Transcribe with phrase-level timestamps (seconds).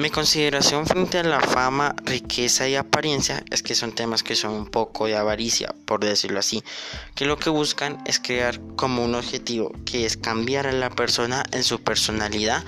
[0.00, 4.52] Mi consideración frente a la fama, riqueza y apariencia es que son temas que son
[4.52, 6.64] un poco de avaricia, por decirlo así,
[7.14, 11.44] que lo que buscan es crear como un objetivo, que es cambiar a la persona
[11.52, 12.64] en su personalidad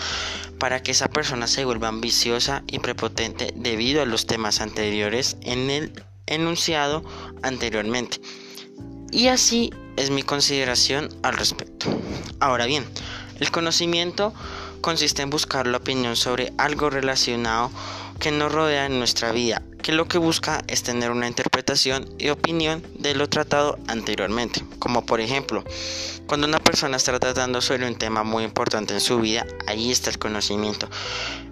[0.58, 5.70] para que esa persona se vuelva ambiciosa y prepotente debido a los temas anteriores en
[5.70, 7.02] el enunciado
[7.42, 8.20] anteriormente.
[9.10, 11.86] Y así es mi consideración al respecto.
[12.40, 12.85] Ahora bien,
[13.40, 14.35] el conocimiento
[14.82, 17.71] consiste en buscar la opinión sobre algo relacionado
[18.21, 22.29] que nos rodea en nuestra vida, que lo que busca es tener una interpretación y
[22.29, 24.63] opinión de lo tratado anteriormente.
[24.79, 25.64] Como por ejemplo,
[26.27, 30.11] cuando una persona está tratando sobre un tema muy importante en su vida, ahí está
[30.11, 30.89] el conocimiento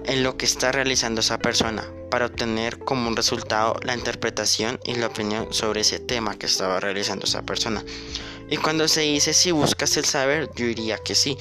[0.04, 4.94] en lo que está realizando esa persona para obtener como un resultado la interpretación y
[4.94, 7.84] la opinión sobre ese tema que estaba realizando esa persona.
[8.50, 11.38] Y cuando se dice si buscas el saber, yo diría que sí,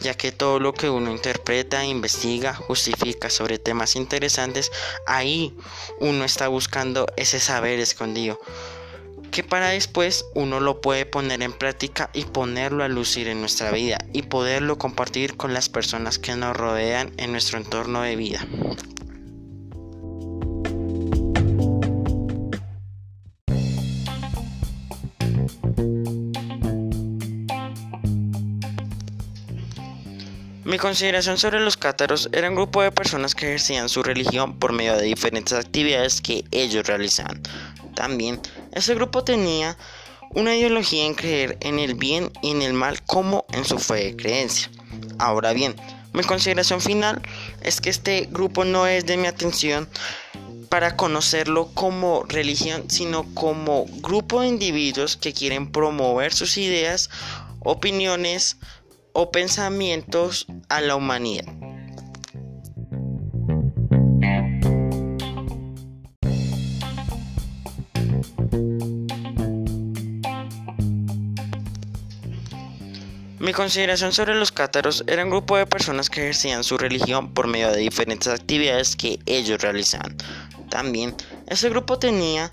[0.00, 4.72] ya que todo lo que uno interpreta, investiga, justifica sobre temas interesantes,
[5.06, 5.54] ahí
[6.00, 8.40] uno está buscando ese saber escondido,
[9.30, 13.70] que para después uno lo puede poner en práctica y ponerlo a lucir en nuestra
[13.70, 18.44] vida y poderlo compartir con las personas que nos rodean en nuestro entorno de vida.
[30.68, 34.74] Mi consideración sobre los cátaros era un grupo de personas que ejercían su religión por
[34.74, 37.40] medio de diferentes actividades que ellos realizaban.
[37.94, 38.38] También,
[38.72, 39.78] ese grupo tenía
[40.34, 43.94] una ideología en creer en el bien y en el mal como en su fe
[43.94, 44.70] de creencia.
[45.18, 45.74] Ahora bien,
[46.12, 47.22] mi consideración final
[47.62, 49.88] es que este grupo no es de mi atención
[50.68, 57.08] para conocerlo como religión, sino como grupo de individuos que quieren promover sus ideas,
[57.60, 58.58] opiniones,
[59.20, 61.44] o pensamientos a la humanidad.
[73.40, 77.48] Mi consideración sobre los cátaros era un grupo de personas que ejercían su religión por
[77.48, 80.16] medio de diferentes actividades que ellos realizaban.
[80.70, 81.16] También,
[81.48, 82.52] ese grupo tenía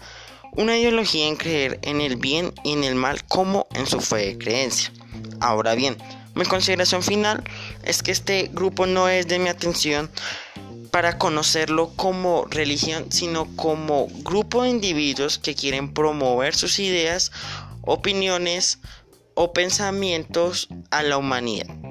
[0.53, 4.15] una ideología en creer en el bien y en el mal como en su fe
[4.15, 4.91] de creencia.
[5.41, 5.95] Ahora bien,
[6.35, 7.43] mi consideración final
[7.83, 10.09] es que este grupo no es de mi atención
[10.91, 17.31] para conocerlo como religión, sino como grupo de individuos que quieren promover sus ideas,
[17.81, 18.79] opiniones
[19.33, 21.84] o pensamientos a la humanidad.